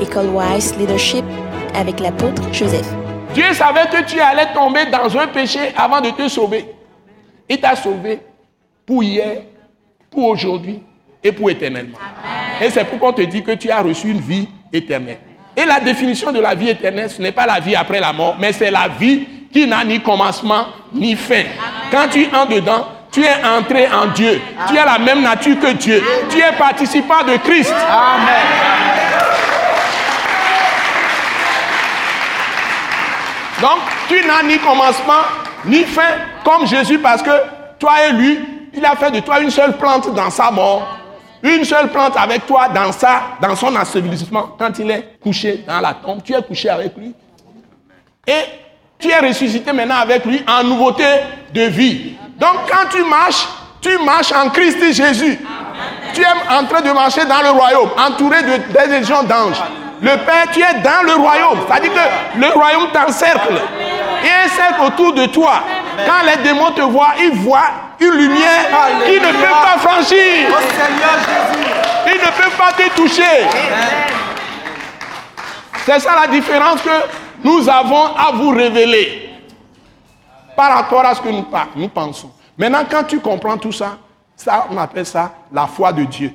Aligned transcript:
École 0.00 0.28
Wise 0.28 0.76
Leadership 0.76 1.24
avec 1.74 2.00
l'apôtre 2.00 2.42
Joseph. 2.52 2.86
Dieu 3.34 3.52
savait 3.52 3.86
que 3.86 4.04
tu 4.04 4.20
allais 4.20 4.52
tomber 4.54 4.86
dans 4.86 5.16
un 5.18 5.26
péché 5.26 5.60
avant 5.76 6.00
de 6.00 6.10
te 6.10 6.28
sauver. 6.28 6.66
Il 7.48 7.60
t'a 7.60 7.76
sauvé 7.76 8.20
pour 8.84 9.02
hier, 9.02 9.42
pour 10.10 10.28
aujourd'hui 10.28 10.82
et 11.22 11.32
pour 11.32 11.50
éternellement. 11.50 11.98
Et 12.60 12.70
c'est 12.70 12.84
pourquoi 12.84 13.10
on 13.10 13.12
te 13.12 13.22
dit 13.22 13.42
que 13.42 13.52
tu 13.52 13.70
as 13.70 13.82
reçu 13.82 14.08
une 14.08 14.20
vie 14.20 14.48
éternelle. 14.72 15.18
Et 15.56 15.64
la 15.64 15.80
définition 15.80 16.32
de 16.32 16.40
la 16.40 16.54
vie 16.54 16.68
éternelle, 16.68 17.10
ce 17.10 17.20
n'est 17.20 17.32
pas 17.32 17.46
la 17.46 17.60
vie 17.60 17.74
après 17.74 18.00
la 18.00 18.12
mort, 18.12 18.36
mais 18.38 18.52
c'est 18.52 18.70
la 18.70 18.88
vie 18.88 19.26
qui 19.52 19.66
n'a 19.66 19.84
ni 19.84 20.00
commencement 20.00 20.66
ni 20.92 21.14
fin. 21.14 21.44
Quand 21.90 22.08
tu 22.10 22.26
entres 22.26 22.54
dedans, 22.54 22.86
tu 23.10 23.22
es 23.22 23.44
entré 23.44 23.88
en 23.88 24.08
Dieu. 24.08 24.40
Tu 24.68 24.76
as 24.76 24.84
la 24.84 24.98
même 24.98 25.22
nature 25.22 25.58
que 25.58 25.72
Dieu. 25.72 26.02
Tu 26.28 26.38
es 26.38 26.52
participant 26.58 27.22
de 27.26 27.36
Christ. 27.38 27.72
Amen. 27.72 29.05
Donc, 33.66 33.80
tu 34.06 34.24
n'as 34.24 34.44
ni 34.44 34.58
commencement 34.58 35.24
ni 35.64 35.82
fin 35.82 36.14
comme 36.44 36.68
Jésus 36.68 37.00
parce 37.00 37.20
que 37.20 37.30
toi 37.80 37.94
et 38.08 38.12
lui, 38.12 38.38
il 38.72 38.84
a 38.84 38.94
fait 38.94 39.10
de 39.10 39.18
toi 39.18 39.40
une 39.40 39.50
seule 39.50 39.76
plante 39.76 40.14
dans 40.14 40.30
sa 40.30 40.52
mort 40.52 40.96
une 41.42 41.64
seule 41.64 41.88
plante 41.90 42.14
avec 42.16 42.46
toi 42.46 42.68
dans, 42.68 42.92
sa, 42.92 43.22
dans 43.40 43.54
son 43.56 43.74
ensevelissement, 43.76 44.50
quand 44.58 44.78
il 44.78 44.90
est 44.90 45.18
couché 45.20 45.64
dans 45.66 45.80
la 45.80 45.94
tombe, 45.94 46.22
tu 46.22 46.34
es 46.34 46.42
couché 46.42 46.68
avec 46.68 46.96
lui. 46.96 47.14
Et 48.26 48.42
tu 48.98 49.08
es 49.08 49.18
ressuscité 49.18 49.72
maintenant 49.72 49.96
avec 49.96 50.24
lui 50.24 50.42
en 50.48 50.64
nouveauté 50.64 51.04
de 51.52 51.62
vie. 51.62 52.14
Donc 52.38 52.70
quand 52.70 52.88
tu 52.90 53.04
marches, 53.04 53.46
tu 53.80 53.96
marches 54.04 54.32
en 54.32 54.48
Christ 54.50 54.92
Jésus. 54.92 55.38
Tu 56.14 56.22
es 56.22 56.26
en 56.50 56.64
train 56.64 56.80
de 56.80 56.90
marcher 56.92 57.24
dans 57.26 57.42
le 57.42 57.50
royaume, 57.50 57.90
entouré 57.98 58.42
de, 58.42 58.72
des 58.72 58.98
légions 58.98 59.22
d'anges. 59.22 59.62
Le 60.00 60.16
Père, 60.24 60.50
tu 60.52 60.60
es 60.60 60.74
dans 60.82 61.04
le 61.04 61.14
royaume. 61.14 61.60
C'est-à-dire 61.66 61.92
que 61.92 62.38
le 62.38 62.48
royaume 62.52 62.88
t'encercle. 62.92 63.54
Et 64.22 64.48
cercle 64.48 64.82
autour 64.82 65.12
de 65.12 65.26
toi. 65.26 65.62
Quand 65.96 66.26
les 66.26 66.42
démons 66.42 66.72
te 66.72 66.82
voient, 66.82 67.14
ils 67.18 67.34
voient 67.36 67.70
une 68.00 68.10
lumière 68.10 68.68
qui 69.06 69.14
ne 69.14 69.32
peut 69.32 69.54
pas 69.62 69.78
franchir. 69.78 70.48
Ils 72.06 72.20
ne 72.20 72.42
peuvent 72.42 72.56
pas 72.56 72.72
te 72.72 72.88
toucher. 72.94 73.22
C'est 75.86 76.00
ça 76.00 76.10
la 76.20 76.26
différence 76.26 76.82
que 76.82 76.90
nous 77.44 77.68
avons 77.68 78.06
à 78.16 78.32
vous 78.34 78.50
révéler 78.50 79.30
par 80.56 80.74
rapport 80.74 81.04
à 81.04 81.14
ce 81.14 81.20
que 81.20 81.28
nous, 81.28 81.46
nous 81.76 81.88
pensons. 81.88 82.30
Maintenant, 82.58 82.84
quand 82.90 83.04
tu 83.04 83.20
comprends 83.20 83.56
tout 83.56 83.72
ça, 83.72 83.98
ça, 84.34 84.66
on 84.70 84.76
appelle 84.78 85.06
ça 85.06 85.32
la 85.52 85.66
foi 85.66 85.92
de 85.92 86.04
Dieu. 86.04 86.32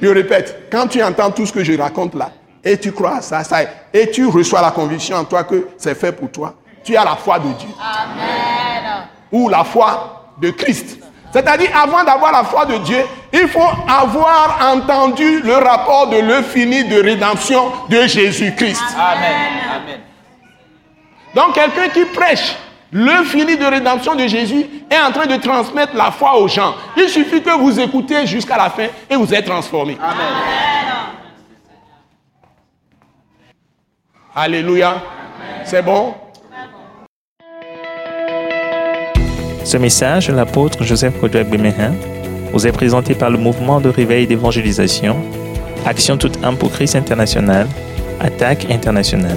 Je 0.00 0.08
répète, 0.08 0.68
quand 0.70 0.86
tu 0.86 1.02
entends 1.02 1.30
tout 1.30 1.46
ce 1.46 1.52
que 1.52 1.64
je 1.64 1.78
raconte 1.78 2.14
là, 2.14 2.30
et 2.64 2.78
tu 2.78 2.92
crois 2.92 3.16
à 3.16 3.22
ça, 3.22 3.44
ça 3.44 3.58
et 3.92 4.10
tu 4.10 4.26
reçois 4.26 4.60
la 4.60 4.70
conviction 4.70 5.16
en 5.16 5.24
toi 5.24 5.44
que 5.44 5.68
c'est 5.76 5.94
fait 5.94 6.12
pour 6.12 6.30
toi, 6.30 6.54
tu 6.84 6.96
as 6.96 7.04
la 7.04 7.16
foi 7.16 7.38
de 7.38 7.48
Dieu. 7.52 7.68
Amen. 7.80 9.08
Ou 9.32 9.48
la 9.48 9.64
foi 9.64 10.32
de 10.40 10.50
Christ. 10.50 10.98
C'est-à-dire, 11.32 11.70
avant 11.76 12.04
d'avoir 12.04 12.32
la 12.32 12.44
foi 12.44 12.64
de 12.64 12.78
Dieu, 12.78 13.04
il 13.32 13.48
faut 13.48 13.60
avoir 13.86 14.58
entendu 14.72 15.40
le 15.40 15.54
rapport 15.54 16.08
de 16.08 16.18
l'infini 16.18 16.84
de 16.84 17.02
rédemption 17.02 17.70
de 17.88 18.06
Jésus-Christ. 18.06 18.82
Amen. 18.96 19.50
Amen. 19.76 20.00
Donc, 21.34 21.54
quelqu'un 21.54 21.88
qui 21.90 22.06
prêche 22.06 22.56
l'infini 22.92 23.56
de 23.56 23.64
rédemption 23.64 24.14
de 24.14 24.26
Jésus 24.26 24.66
est 24.90 25.00
en 25.06 25.12
train 25.12 25.26
de 25.26 25.40
transmettre 25.40 25.94
la 25.94 26.10
foi 26.10 26.38
aux 26.38 26.48
gens. 26.48 26.74
Il 26.96 27.08
suffit 27.08 27.42
que 27.42 27.58
vous 27.58 27.78
écoutez 27.78 28.26
jusqu'à 28.26 28.56
la 28.56 28.70
fin 28.70 28.86
et 29.10 29.16
vous 29.16 29.32
êtes 29.34 29.46
transformés. 29.46 29.98
Amen. 30.00 30.16
Alléluia. 34.34 35.02
C'est 35.64 35.82
bon? 35.82 36.14
Ce 39.64 39.76
message 39.76 40.28
de 40.28 40.32
l'apôtre 40.32 40.82
Joseph 40.82 41.20
Kodouak 41.20 41.48
Bemehin 41.50 41.92
vous 42.52 42.66
est 42.66 42.72
présenté 42.72 43.14
par 43.14 43.28
le 43.28 43.36
mouvement 43.36 43.80
de 43.80 43.90
réveil 43.90 44.26
d'évangélisation, 44.26 45.16
Action 45.84 46.16
toute 46.16 46.42
âme 46.42 46.56
pour 46.56 46.70
Christ 46.70 46.96
international, 46.96 47.66
Attaque 48.20 48.70
internationale. 48.70 49.36